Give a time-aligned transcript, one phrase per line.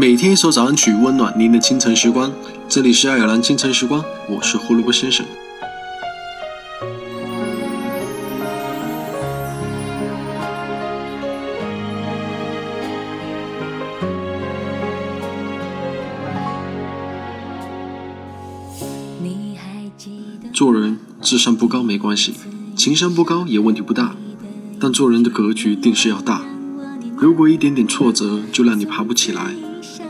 [0.00, 2.32] 每天一首早安曲，温暖您的清晨时光。
[2.68, 5.26] 这里是爱尔兰清晨时光，我是胡萝卜先生。
[20.54, 22.34] 做人智商不高没关系，
[22.76, 24.14] 情商不高也问题不大，
[24.80, 26.42] 但做人的格局定是要大。
[27.16, 29.56] 如果一点点挫折就让你爬不起来，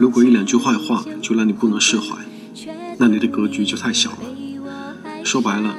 [0.00, 2.16] 如果一两句坏话就让你不能释怀，
[2.96, 4.16] 那你的格局就太小了。
[5.22, 5.74] 说白了，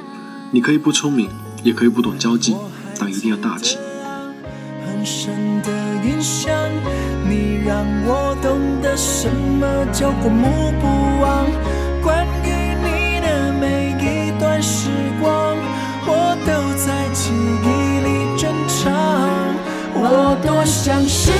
[0.52, 1.28] 你可以不聪明，
[1.64, 2.56] 也可以不懂交际，
[3.00, 3.80] 但一定要大气。
[4.86, 5.72] 很深的
[6.06, 6.54] 印象，
[7.28, 10.86] 你让我懂得什么叫过目不
[11.20, 11.48] 忘。
[12.04, 12.62] 关于
[14.62, 15.58] 时光，
[16.06, 17.66] 我都在记忆
[18.06, 18.94] 里珍藏。
[19.94, 21.31] 我多想是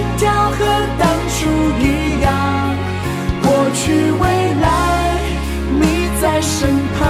[0.00, 0.56] 心跳和
[0.98, 1.44] 当初
[1.78, 2.74] 一样，
[3.42, 4.24] 过去未
[4.62, 4.64] 来
[5.78, 7.06] 你在身旁，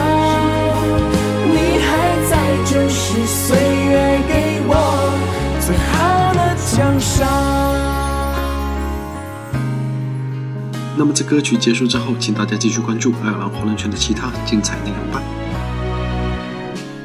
[1.46, 1.88] 你还
[2.28, 4.74] 在就是岁月给我
[5.60, 7.28] 最好的奖赏。
[10.96, 15.22] 那么在歌曲结束之后，请大家继续关注爱尔兰华人圈的其他精彩内容吧。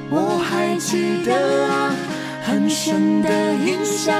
[0.09, 1.93] 我还记得。
[2.47, 4.15] 很深的印象，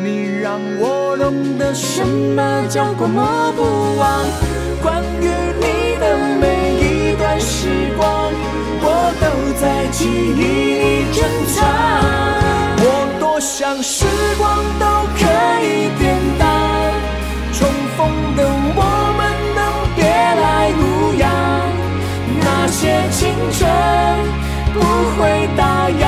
[0.00, 3.20] 你让我懂得什么叫过目
[3.56, 4.24] 不忘。
[4.80, 5.26] 关于
[5.58, 6.46] 你的每
[6.78, 8.32] 一段时光，
[8.80, 9.26] 我都
[9.60, 11.58] 在记忆里珍藏。
[12.80, 12.82] 我
[13.18, 14.06] 多想时
[14.38, 14.86] 光都
[15.18, 15.20] 可
[15.64, 16.46] 以变淡，
[17.52, 17.98] 重逢
[18.36, 18.40] 的
[18.76, 18.80] 我
[19.18, 19.20] 们
[19.56, 19.58] 能
[19.96, 20.80] 别来无
[21.18, 21.26] 恙。
[22.40, 23.68] 那些青春
[24.72, 24.78] 不
[25.16, 26.07] 会打烊。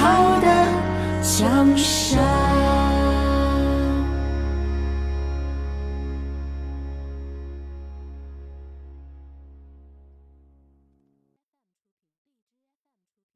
[0.00, 0.48] 好的
[1.22, 2.39] 江山。